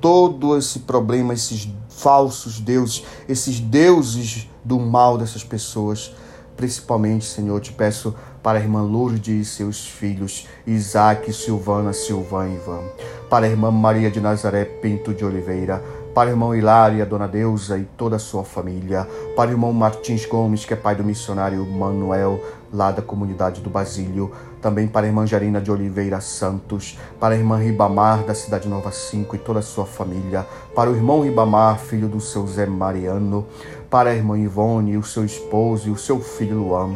todo 0.00 0.56
esse 0.56 0.80
problema, 0.80 1.32
esses 1.32 1.68
falsos 1.88 2.60
deuses, 2.60 3.04
esses 3.28 3.60
deuses 3.60 4.48
do 4.64 4.78
mal 4.78 5.16
dessas 5.16 5.44
pessoas. 5.44 6.12
Principalmente, 6.56 7.24
Senhor, 7.24 7.56
eu 7.56 7.60
te 7.60 7.72
peço 7.72 8.14
para 8.46 8.60
a 8.60 8.62
irmã 8.62 8.80
Lourdes 8.80 9.26
e 9.26 9.44
seus 9.44 9.88
filhos, 9.88 10.46
Isaac, 10.64 11.32
Silvana, 11.32 11.92
Silvan 11.92 12.46
e 12.46 12.54
Ivan. 12.54 12.84
Para 13.28 13.44
a 13.44 13.48
irmã 13.48 13.72
Maria 13.72 14.08
de 14.08 14.20
Nazaré 14.20 14.64
Pinto 14.64 15.12
de 15.12 15.24
Oliveira, 15.24 15.82
para 16.14 16.28
o 16.28 16.32
irmão 16.32 16.54
Hilário, 16.54 17.02
a 17.02 17.04
dona 17.04 17.26
Deusa 17.26 17.76
e 17.76 17.82
toda 17.96 18.14
a 18.14 18.20
sua 18.20 18.44
família, 18.44 19.04
para 19.34 19.50
o 19.50 19.52
irmão 19.52 19.72
Martins 19.72 20.24
Gomes, 20.26 20.64
que 20.64 20.72
é 20.72 20.76
pai 20.76 20.94
do 20.94 21.02
missionário 21.02 21.66
Manuel, 21.66 22.40
lá 22.72 22.92
da 22.92 23.02
comunidade 23.02 23.60
do 23.60 23.68
Basílio, 23.68 24.30
também 24.62 24.86
para 24.86 25.06
a 25.06 25.08
irmã 25.08 25.26
Jarina 25.26 25.60
de 25.60 25.72
Oliveira 25.72 26.20
Santos, 26.20 26.96
para 27.18 27.34
a 27.34 27.36
irmã 27.36 27.58
Ribamar, 27.58 28.22
da 28.22 28.32
cidade 28.32 28.68
Nova 28.68 28.92
5 28.92 29.34
e 29.34 29.40
toda 29.40 29.58
a 29.58 29.62
sua 29.62 29.86
família, 29.86 30.46
para 30.72 30.88
o 30.88 30.94
irmão 30.94 31.22
Ribamar, 31.22 31.80
filho 31.80 32.06
do 32.06 32.20
seu 32.20 32.46
Zé 32.46 32.64
Mariano, 32.64 33.44
para 33.90 34.10
a 34.10 34.14
irmã 34.14 34.38
Ivone, 34.38 34.96
o 34.96 35.02
seu 35.02 35.24
esposo 35.24 35.88
e 35.88 35.90
o 35.90 35.98
seu 35.98 36.20
filho 36.20 36.58
Luan, 36.58 36.94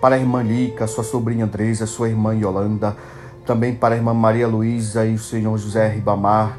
para 0.00 0.16
a 0.16 0.18
irmã 0.18 0.42
Lica, 0.42 0.86
sua 0.86 1.04
sobrinha 1.04 1.44
Andresa, 1.44 1.86
sua 1.86 2.08
irmã 2.08 2.34
Yolanda, 2.34 2.96
também 3.46 3.74
para 3.74 3.94
a 3.94 3.98
irmã 3.98 4.12
Maria 4.12 4.46
Luísa 4.46 5.06
e 5.06 5.14
o 5.14 5.18
senhor 5.18 5.56
José 5.56 5.88
Ribamar, 5.88 6.58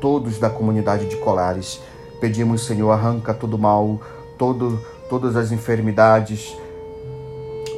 todos 0.00 0.38
da 0.38 0.48
comunidade 0.48 1.08
de 1.08 1.16
Colares. 1.16 1.80
Pedimos, 2.20 2.64
Senhor, 2.64 2.90
arranca 2.90 3.34
todo 3.34 3.58
mal, 3.58 4.00
todo, 4.38 4.80
todas 5.10 5.36
as 5.36 5.50
enfermidades, 5.50 6.56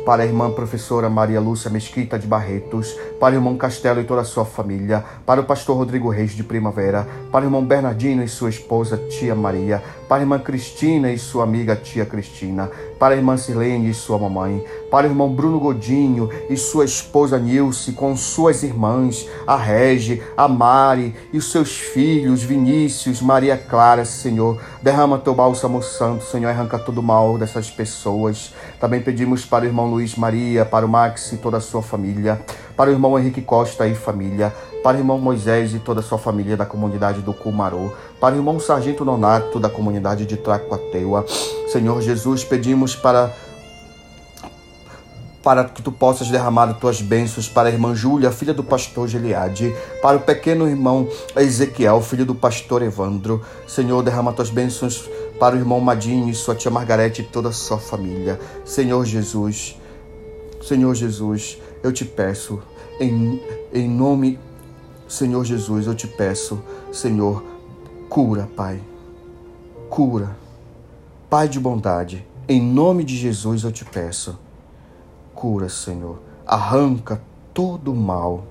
para 0.04 0.22
a 0.22 0.26
irmã 0.26 0.50
professora 0.50 1.08
Maria 1.08 1.40
Lúcia 1.40 1.70
Mesquita 1.70 2.18
de 2.18 2.26
Barretos, 2.26 2.94
para 3.18 3.34
o 3.34 3.38
irmão 3.38 3.56
Castelo 3.56 4.00
e 4.00 4.04
toda 4.04 4.20
a 4.20 4.24
sua 4.24 4.44
família, 4.44 5.02
para 5.24 5.40
o 5.40 5.44
pastor 5.44 5.78
Rodrigo 5.78 6.10
Reis 6.10 6.32
de 6.32 6.44
Primavera, 6.44 7.06
para 7.34 7.42
o 7.42 7.46
irmão 7.48 7.64
Bernardino 7.64 8.22
e 8.22 8.28
sua 8.28 8.48
esposa 8.48 8.96
Tia 8.96 9.34
Maria, 9.34 9.82
para 10.08 10.18
a 10.18 10.20
irmã 10.20 10.38
Cristina 10.38 11.10
e 11.10 11.18
sua 11.18 11.42
amiga 11.42 11.74
Tia 11.74 12.06
Cristina, 12.06 12.70
para 12.96 13.12
a 13.12 13.16
irmã 13.16 13.36
Silene 13.36 13.90
e 13.90 13.94
sua 13.94 14.16
mamãe, 14.16 14.64
para 14.88 15.08
o 15.08 15.10
irmão 15.10 15.34
Bruno 15.34 15.58
Godinho 15.58 16.30
e 16.48 16.56
sua 16.56 16.84
esposa 16.84 17.36
Nilce, 17.36 17.90
com 17.90 18.16
suas 18.16 18.62
irmãs, 18.62 19.28
a 19.48 19.56
Rege, 19.56 20.22
a 20.36 20.46
Mari 20.46 21.12
e 21.32 21.40
seus 21.40 21.76
filhos, 21.76 22.44
Vinícius, 22.44 23.20
Maria 23.20 23.56
Clara, 23.56 24.04
Senhor. 24.04 24.62
Derrama 24.80 25.18
teu 25.18 25.34
bálsamo 25.34 25.82
santo, 25.82 26.22
Senhor, 26.22 26.50
arranca 26.50 26.78
todo 26.78 26.98
o 26.98 27.02
mal 27.02 27.36
dessas 27.36 27.68
pessoas. 27.68 28.54
Também 28.78 29.02
pedimos 29.02 29.44
para 29.44 29.64
o 29.64 29.66
irmão 29.66 29.90
Luiz 29.90 30.14
Maria, 30.14 30.64
para 30.64 30.86
o 30.86 30.88
Max 30.88 31.32
e 31.32 31.36
toda 31.38 31.56
a 31.56 31.60
sua 31.60 31.82
família, 31.82 32.40
para 32.76 32.90
o 32.90 32.92
irmão 32.92 33.18
Henrique 33.18 33.42
Costa 33.42 33.86
e 33.86 33.94
família, 33.94 34.54
para 34.82 34.96
o 34.96 35.00
irmão 35.00 35.18
Moisés 35.18 35.74
e 35.74 35.78
toda 35.78 36.00
a 36.00 36.02
sua 36.02 36.18
família 36.18 36.56
da 36.56 36.66
comunidade 36.66 37.20
do 37.22 37.32
Cumarô, 37.32 37.92
para 38.20 38.34
o 38.34 38.38
irmão 38.38 38.58
Sargento 38.60 39.04
Nonato 39.04 39.58
da 39.58 39.70
comunidade 39.70 40.26
de 40.26 40.36
Tracuateua. 40.36 41.24
Senhor 41.68 42.00
Jesus, 42.02 42.44
pedimos 42.44 42.94
para 42.94 43.32
para 45.44 45.64
que 45.64 45.82
tu 45.82 45.92
possas 45.92 46.28
derramar 46.28 46.70
as 46.70 46.78
tuas 46.78 47.02
bênçãos 47.02 47.46
para 47.46 47.68
a 47.68 47.72
irmã 47.72 47.94
Júlia, 47.94 48.32
filha 48.32 48.54
do 48.54 48.64
pastor 48.64 49.06
Geliade, 49.06 49.76
para 50.00 50.16
o 50.16 50.20
pequeno 50.20 50.66
irmão 50.66 51.06
Ezequiel, 51.36 52.00
filho 52.00 52.24
do 52.24 52.34
pastor 52.34 52.80
Evandro. 52.80 53.42
Senhor, 53.66 54.02
derrama 54.02 54.30
as 54.30 54.36
tuas 54.36 54.48
bênçãos 54.48 55.06
para 55.38 55.54
o 55.54 55.58
irmão 55.58 55.80
Madinho 55.80 56.30
e 56.30 56.34
sua 56.34 56.54
tia 56.54 56.70
Margarete 56.70 57.20
e 57.20 57.24
toda 57.26 57.50
a 57.50 57.52
sua 57.52 57.76
família. 57.76 58.40
Senhor 58.64 59.04
Jesus, 59.04 59.78
Senhor 60.62 60.94
Jesus, 60.94 61.58
eu 61.84 61.92
te 61.92 62.02
peço, 62.02 62.62
em, 62.98 63.42
em 63.70 63.86
nome, 63.86 64.38
Senhor 65.06 65.44
Jesus, 65.44 65.86
eu 65.86 65.94
te 65.94 66.08
peço, 66.08 66.58
Senhor, 66.90 67.44
cura, 68.08 68.48
Pai, 68.56 68.80
cura. 69.90 70.34
Pai 71.28 71.46
de 71.46 71.60
bondade, 71.60 72.26
em 72.48 72.62
nome 72.62 73.04
de 73.04 73.14
Jesus 73.16 73.64
eu 73.64 73.72
te 73.72 73.84
peço, 73.84 74.38
cura, 75.34 75.68
Senhor, 75.68 76.22
arranca 76.46 77.20
todo 77.52 77.92
o 77.92 77.96
mal 77.96 78.46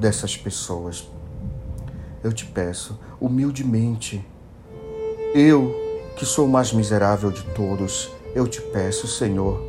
dessas 0.00 0.36
pessoas. 0.36 1.08
Eu 2.24 2.32
te 2.32 2.46
peço, 2.46 2.98
humildemente, 3.20 4.26
eu 5.32 5.72
que 6.16 6.26
sou 6.26 6.46
o 6.46 6.50
mais 6.50 6.72
miserável 6.72 7.30
de 7.30 7.44
todos, 7.54 8.10
eu 8.34 8.48
te 8.48 8.60
peço, 8.60 9.06
Senhor, 9.06 9.62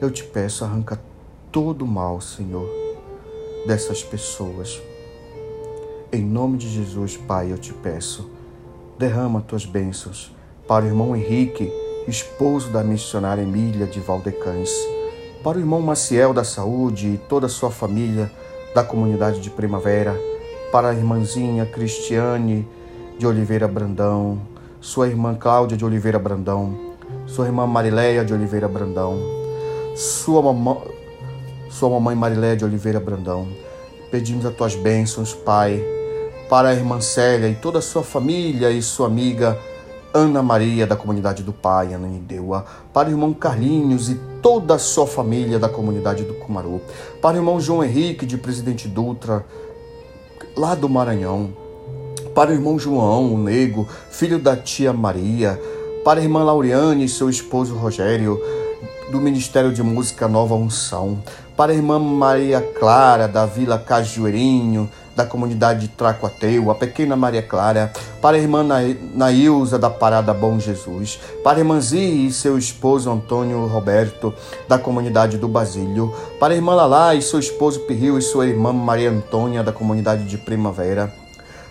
eu 0.00 0.10
te 0.10 0.22
peço, 0.22 0.64
arranca 0.64 1.00
todo 1.56 1.86
o 1.86 1.88
mal, 1.88 2.20
Senhor, 2.20 2.68
dessas 3.66 4.04
pessoas. 4.04 4.78
Em 6.12 6.22
nome 6.22 6.58
de 6.58 6.68
Jesus, 6.68 7.16
Pai, 7.16 7.50
eu 7.50 7.56
te 7.56 7.72
peço, 7.72 8.30
derrama 8.98 9.40
tuas 9.40 9.64
bênçãos 9.64 10.30
para 10.68 10.84
o 10.84 10.88
irmão 10.88 11.16
Henrique, 11.16 11.72
esposo 12.06 12.68
da 12.68 12.84
missionária 12.84 13.40
Emília 13.40 13.86
de 13.86 14.00
Valdecães, 14.00 14.68
para 15.42 15.56
o 15.56 15.60
irmão 15.62 15.80
Maciel 15.80 16.34
da 16.34 16.44
Saúde 16.44 17.14
e 17.14 17.16
toda 17.26 17.46
a 17.46 17.48
sua 17.48 17.70
família 17.70 18.30
da 18.74 18.84
comunidade 18.84 19.40
de 19.40 19.48
Primavera, 19.48 20.14
para 20.70 20.90
a 20.90 20.94
irmãzinha 20.94 21.64
Cristiane 21.64 22.68
de 23.18 23.26
Oliveira 23.26 23.66
Brandão, 23.66 24.42
sua 24.78 25.08
irmã 25.08 25.34
Cláudia 25.34 25.74
de 25.74 25.86
Oliveira 25.86 26.18
Brandão, 26.18 26.78
sua 27.26 27.46
irmã 27.46 27.66
Marileia 27.66 28.26
de 28.26 28.34
Oliveira 28.34 28.68
Brandão, 28.68 29.18
sua 29.96 30.42
mamãe 30.42 31.05
sua 31.76 31.90
mamãe 31.90 32.16
Marilé 32.16 32.56
de 32.56 32.64
Oliveira 32.64 32.98
Brandão. 32.98 33.46
Pedimos 34.10 34.46
as 34.46 34.54
tuas 34.54 34.74
bênçãos, 34.74 35.34
Pai, 35.34 35.84
para 36.48 36.70
a 36.70 36.74
irmã 36.74 37.02
Célia 37.02 37.48
e 37.50 37.54
toda 37.54 37.80
a 37.80 37.82
sua 37.82 38.02
família 38.02 38.70
e 38.70 38.80
sua 38.80 39.08
amiga 39.08 39.58
Ana 40.14 40.42
Maria 40.42 40.86
da 40.86 40.96
comunidade 40.96 41.42
do 41.42 41.52
Pai, 41.52 41.92
Ananindeua, 41.92 42.64
para 42.94 43.10
o 43.10 43.12
irmão 43.12 43.34
Carlinhos 43.34 44.08
e 44.08 44.14
toda 44.40 44.76
a 44.76 44.78
sua 44.78 45.06
família 45.06 45.58
da 45.58 45.68
comunidade 45.68 46.24
do 46.24 46.32
Cumaru, 46.32 46.80
para 47.20 47.34
o 47.34 47.40
irmão 47.40 47.60
João 47.60 47.84
Henrique 47.84 48.24
de 48.24 48.38
Presidente 48.38 48.88
Dutra, 48.88 49.44
lá 50.56 50.74
do 50.74 50.88
Maranhão, 50.88 51.54
para 52.34 52.52
o 52.52 52.54
irmão 52.54 52.78
João, 52.78 53.34
o 53.34 53.36
Nego, 53.36 53.86
filho 54.10 54.38
da 54.38 54.56
tia 54.56 54.94
Maria, 54.94 55.60
para 56.02 56.20
a 56.20 56.22
irmã 56.22 56.42
Lauriane 56.42 57.04
e 57.04 57.08
seu 57.08 57.28
esposo 57.28 57.74
Rogério, 57.74 58.40
do 59.10 59.20
Ministério 59.20 59.72
de 59.72 59.82
Música 59.82 60.26
Nova 60.26 60.54
Unção, 60.54 61.22
para 61.56 61.72
a 61.72 61.74
irmã 61.74 61.98
Maria 61.98 62.60
Clara, 62.60 63.28
da 63.28 63.46
Vila 63.46 63.78
Cajueirinho, 63.78 64.90
da 65.14 65.24
comunidade 65.24 65.80
de 65.80 65.88
Tracoateu, 65.88 66.70
a 66.70 66.74
pequena 66.74 67.16
Maria 67.16 67.42
Clara, 67.42 67.90
para 68.20 68.36
a 68.36 68.40
irmã 68.40 68.62
Nailza, 69.14 69.78
da 69.78 69.88
Parada 69.88 70.34
Bom 70.34 70.58
Jesus, 70.58 71.18
para 71.42 71.56
a 71.56 71.60
irmã 71.60 71.80
Zi 71.80 72.26
e 72.26 72.32
seu 72.32 72.58
esposo 72.58 73.10
Antônio 73.10 73.64
Roberto, 73.66 74.34
da 74.68 74.78
comunidade 74.78 75.38
do 75.38 75.48
Basílio, 75.48 76.14
para 76.38 76.52
a 76.52 76.56
irmã 76.56 76.74
Lalá 76.74 77.14
e 77.14 77.22
seu 77.22 77.38
esposo 77.38 77.80
Pirril 77.80 78.18
e 78.18 78.22
sua 78.22 78.46
irmã 78.46 78.72
Maria 78.72 79.10
Antônia, 79.10 79.62
da 79.62 79.72
comunidade 79.72 80.24
de 80.24 80.36
Primavera, 80.36 81.10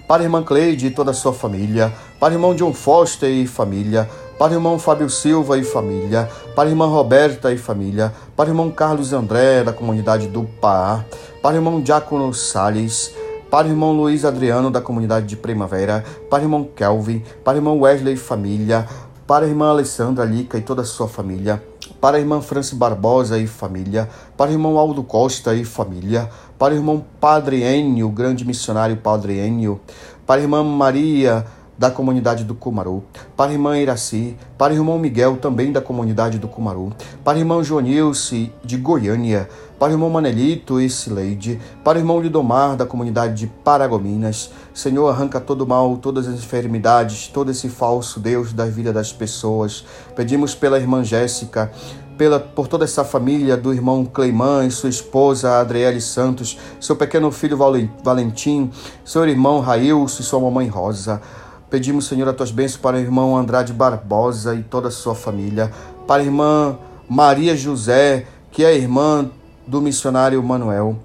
para 0.07 0.21
a 0.21 0.25
irmã 0.25 0.41
Cleide 0.41 0.87
e 0.87 0.91
toda 0.91 1.11
a 1.11 1.13
sua 1.13 1.33
família, 1.33 1.93
para 2.19 2.33
o 2.33 2.35
irmão 2.35 2.55
John 2.55 2.73
Foster 2.73 3.29
e 3.29 3.45
família, 3.45 4.09
para 4.37 4.51
o 4.51 4.55
irmão 4.55 4.77
Fábio 4.77 5.09
Silva 5.09 5.57
e 5.57 5.63
família, 5.63 6.29
para 6.55 6.67
a 6.67 6.71
irmã 6.71 6.87
Roberta 6.87 7.53
e 7.53 7.57
família, 7.57 8.13
para 8.35 8.47
o 8.47 8.51
irmão 8.51 8.69
Carlos 8.69 9.13
André, 9.13 9.63
da 9.63 9.71
comunidade 9.71 10.27
do 10.27 10.43
Pá, 10.43 11.05
para 11.41 11.53
o 11.53 11.57
irmão 11.57 11.81
Diácono 11.81 12.33
Salles, 12.33 13.13
para 13.49 13.67
o 13.67 13.71
irmão 13.71 13.93
Luiz 13.93 14.25
Adriano, 14.25 14.69
da 14.69 14.81
comunidade 14.81 15.25
de 15.25 15.37
Primavera, 15.37 16.03
para 16.29 16.41
o 16.41 16.45
irmão 16.45 16.67
Kelvin, 16.75 17.23
para 17.43 17.55
o 17.55 17.57
irmão 17.57 17.79
Wesley 17.79 18.15
e 18.15 18.17
família, 18.17 18.85
para 19.25 19.45
a 19.45 19.47
irmã 19.47 19.69
Alessandra 19.69 20.25
Lica 20.25 20.57
e 20.57 20.61
toda 20.61 20.81
a 20.81 20.85
sua 20.85 21.07
família, 21.07 21.63
para 22.01 22.17
a 22.17 22.19
irmã 22.19 22.41
Franci 22.41 22.75
Barbosa 22.75 23.39
e 23.39 23.47
família, 23.47 24.09
para 24.35 24.51
o 24.51 24.53
irmão 24.53 24.77
Aldo 24.77 25.01
Costa 25.01 25.55
e 25.55 25.63
família, 25.63 26.29
para 26.59 26.73
o 26.73 26.77
irmão 26.77 27.05
Padre 27.21 27.63
Enio, 27.63 28.09
grande 28.09 28.43
missionário 28.43 28.97
Padre 28.97 29.39
Enio, 29.39 29.79
para 30.27 30.41
a 30.41 30.43
irmã 30.43 30.61
Maria 30.61 31.45
da 31.77 31.91
comunidade 31.91 32.43
do 32.43 32.55
Cumaru, 32.55 33.03
para 33.35 33.51
a 33.51 33.53
irmã 33.53 33.77
Iraci, 33.77 34.35
para 34.57 34.73
o 34.73 34.75
irmão 34.75 34.97
Miguel, 34.97 35.37
também 35.37 35.71
da 35.71 35.81
comunidade 35.81 36.39
do 36.39 36.47
Cumaru, 36.47 36.93
para 37.23 37.37
o 37.37 37.41
irmão 37.41 37.63
Joanilce, 37.63 38.51
de 38.63 38.77
Goiânia, 38.77 39.49
para 39.77 39.89
o 39.89 39.91
irmão 39.91 40.09
Manelito 40.09 40.79
e 40.79 40.89
Sileide, 40.89 41.59
para 41.83 41.97
o 41.97 42.01
irmão 42.01 42.21
Lidomar, 42.21 42.77
da 42.77 42.85
comunidade 42.85 43.33
de 43.33 43.47
Paragominas. 43.47 44.51
Senhor, 44.73 45.09
arranca 45.09 45.39
todo 45.41 45.61
o 45.61 45.67
mal, 45.67 45.97
todas 45.97 46.27
as 46.27 46.35
enfermidades, 46.35 47.27
todo 47.27 47.51
esse 47.51 47.67
falso 47.67 48.19
Deus 48.19 48.53
da 48.53 48.65
vida 48.65 48.93
das 48.93 49.11
pessoas. 49.11 49.85
Pedimos 50.15 50.55
pela 50.55 50.79
irmã 50.79 51.03
Jéssica, 51.03 51.71
pela, 52.17 52.39
por 52.39 52.67
toda 52.67 52.85
essa 52.85 53.03
família 53.03 53.57
do 53.57 53.73
irmão 53.73 54.05
Cleimã 54.05 54.65
e 54.65 54.71
sua 54.71 54.89
esposa 54.89 55.59
Adriele 55.59 55.99
Santos, 55.99 56.57
seu 56.79 56.95
pequeno 56.95 57.29
filho 57.31 57.57
Valentim, 58.03 58.71
seu 59.03 59.27
irmão 59.27 59.59
Railson 59.59 60.21
e 60.21 60.25
sua 60.25 60.39
mamãe 60.39 60.67
Rosa. 60.67 61.21
Pedimos, 61.69 62.05
Senhor, 62.05 62.27
as 62.27 62.35
tuas 62.35 62.51
bênçãos 62.51 62.81
para 62.81 62.97
o 62.97 62.99
irmão 62.99 63.35
Andrade 63.35 63.73
Barbosa 63.73 64.53
e 64.53 64.63
toda 64.63 64.89
a 64.89 64.91
sua 64.91 65.15
família, 65.15 65.71
para 66.07 66.21
a 66.21 66.25
irmã 66.25 66.77
Maria 67.09 67.55
José, 67.55 68.27
que 68.51 68.63
é 68.63 68.75
irmã 68.75 69.29
do 69.65 69.81
missionário 69.81 70.41
Manuel, 70.43 70.97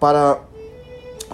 para, 0.00 0.38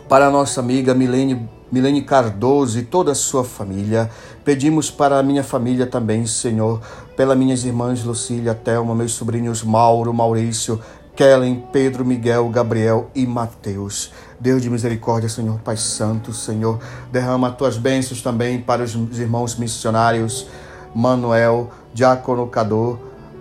para 0.08 0.26
a 0.26 0.30
nossa 0.30 0.60
amiga 0.60 0.92
Milene, 0.92 1.48
Milene 1.70 2.02
Cardoso 2.02 2.78
e 2.78 2.82
toda 2.82 3.12
a 3.12 3.14
sua 3.14 3.44
família. 3.44 4.10
Pedimos 4.44 4.90
para 4.90 5.18
a 5.18 5.22
minha 5.22 5.44
família 5.44 5.86
também, 5.86 6.26
Senhor, 6.26 6.80
pelas 7.16 7.38
minhas 7.38 7.64
irmãs 7.64 8.02
Lucília, 8.04 8.54
Thelma, 8.54 8.94
meus 8.94 9.12
sobrinhos 9.12 9.62
Mauro, 9.62 10.12
Maurício, 10.12 10.80
Kellen, 11.14 11.64
Pedro, 11.72 12.04
Miguel, 12.04 12.48
Gabriel 12.48 13.08
e 13.14 13.24
Mateus. 13.24 14.10
Deus 14.40 14.62
de 14.62 14.70
misericórdia, 14.70 15.28
Senhor 15.28 15.58
Pai 15.60 15.76
Santo, 15.76 16.32
Senhor, 16.32 16.80
derrama 17.12 17.50
tuas 17.50 17.76
bênçãos 17.76 18.22
também 18.22 18.60
para 18.60 18.82
os 18.82 19.18
irmãos 19.18 19.56
missionários 19.56 20.46
Manuel, 20.94 21.70
Diácono 21.92 22.46
Cador, 22.46 22.98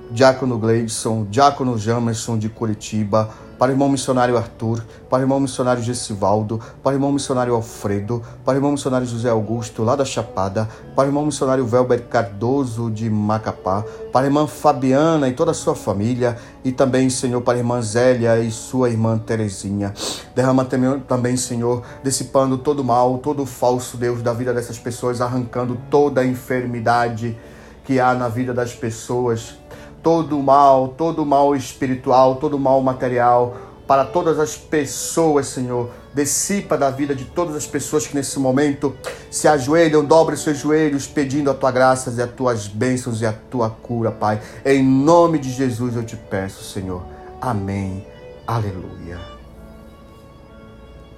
Diácono 0.10 0.58
Gleidson, 0.58 1.26
Diácono 1.30 1.78
Jamerson 1.78 2.38
de 2.38 2.50
Curitiba, 2.50 3.30
para 3.64 3.70
o 3.70 3.74
irmão 3.76 3.88
missionário 3.88 4.36
Arthur, 4.36 4.84
para 5.10 5.20
o 5.20 5.22
irmão 5.22 5.40
missionário 5.40 5.82
Gessivaldo, 5.82 6.60
para 6.84 6.92
o 6.92 6.96
irmão 6.96 7.14
missionário 7.14 7.56
Alfredo, 7.56 8.22
para 8.44 8.56
o 8.56 8.58
irmão 8.58 8.74
missionário 8.74 9.08
José 9.08 9.30
Augusto, 9.30 9.84
lá 9.84 9.96
da 9.96 10.04
Chapada, 10.04 10.68
para 10.94 11.06
o 11.06 11.08
irmão 11.08 11.26
missionário 11.26 11.66
Velber 11.66 12.10
Cardoso, 12.10 12.92
de 12.92 13.10
Macapá, 13.10 13.86
para 14.12 14.26
a 14.26 14.26
irmã 14.26 14.48
Fabiana 14.48 15.30
e 15.30 15.32
toda 15.32 15.52
a 15.52 15.54
sua 15.54 15.76
família, 15.76 16.36
e 16.62 16.74
também, 16.74 17.10
Senhor, 17.10 17.40
para 17.40 17.54
a 17.54 17.58
irmã 17.60 17.82
Zélia 17.82 18.38
e 18.38 18.52
sua 18.52 18.90
irmã 18.90 19.18
Terezinha. 19.18 19.94
Derrama 20.36 20.68
também, 21.08 21.38
Senhor, 21.38 21.84
dissipando 22.04 22.58
todo 22.58 22.82
o 22.82 22.84
mal, 22.84 23.20
todo 23.20 23.44
o 23.44 23.46
falso 23.46 23.96
Deus 23.96 24.22
da 24.22 24.34
vida 24.34 24.54
dessas 24.54 24.78
pessoas, 24.78 25.22
arrancando 25.22 25.78
toda 25.90 26.20
a 26.20 26.26
enfermidade 26.26 27.38
que 27.86 27.98
há 27.98 28.14
na 28.14 28.28
vida 28.28 28.54
das 28.54 28.74
pessoas, 28.74 29.58
todo 30.04 30.38
o 30.38 30.44
mal, 30.44 30.90
todo 30.90 31.24
o 31.24 31.26
mal 31.26 31.56
espiritual, 31.56 32.36
todo 32.36 32.58
o 32.58 32.60
mal 32.60 32.82
material, 32.82 33.56
para 33.88 34.04
todas 34.04 34.38
as 34.38 34.56
pessoas, 34.56 35.48
Senhor. 35.48 35.90
Dissipa 36.14 36.78
da 36.78 36.92
vida 36.92 37.16
de 37.16 37.26
todas 37.26 37.56
as 37.56 37.66
pessoas 37.66 38.06
que 38.06 38.16
nesse 38.16 38.38
momento 38.38 38.96
se 39.32 39.48
ajoelham, 39.48 40.06
dobrem 40.06 40.38
seus 40.38 40.60
joelhos, 40.60 41.08
pedindo 41.08 41.50
a 41.50 41.54
tua 41.54 41.72
graça 41.72 42.14
e 42.16 42.22
as 42.22 42.32
tuas 42.32 42.68
bênçãos 42.68 43.22
e 43.22 43.26
a 43.26 43.34
tua 43.34 43.70
cura, 43.70 44.12
Pai. 44.12 44.40
Em 44.64 44.84
nome 44.84 45.40
de 45.40 45.50
Jesus 45.50 45.96
eu 45.96 46.04
te 46.04 46.16
peço, 46.16 46.64
Senhor. 46.64 47.04
Amém. 47.42 48.06
Aleluia. 48.46 49.20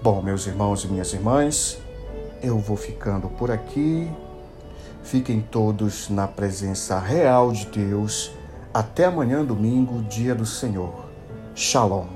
Bom, 0.01 0.21
meus 0.21 0.45
irmãos 0.45 0.83
e 0.83 0.87
minhas 0.87 1.11
irmãs, 1.13 1.79
eu 2.41 2.59
vou 2.59 2.77
ficando 2.77 3.27
por 3.27 3.49
aqui. 3.49 4.09
Fiquem 5.03 5.41
todos 5.41 6.09
na 6.09 6.27
presença 6.27 6.99
real 6.99 7.51
de 7.51 7.65
Deus. 7.65 8.34
Até 8.75 9.05
amanhã, 9.05 9.41
domingo, 9.45 10.01
dia 10.01 10.35
do 10.35 10.45
Senhor. 10.45 11.05
Shalom. 11.55 12.14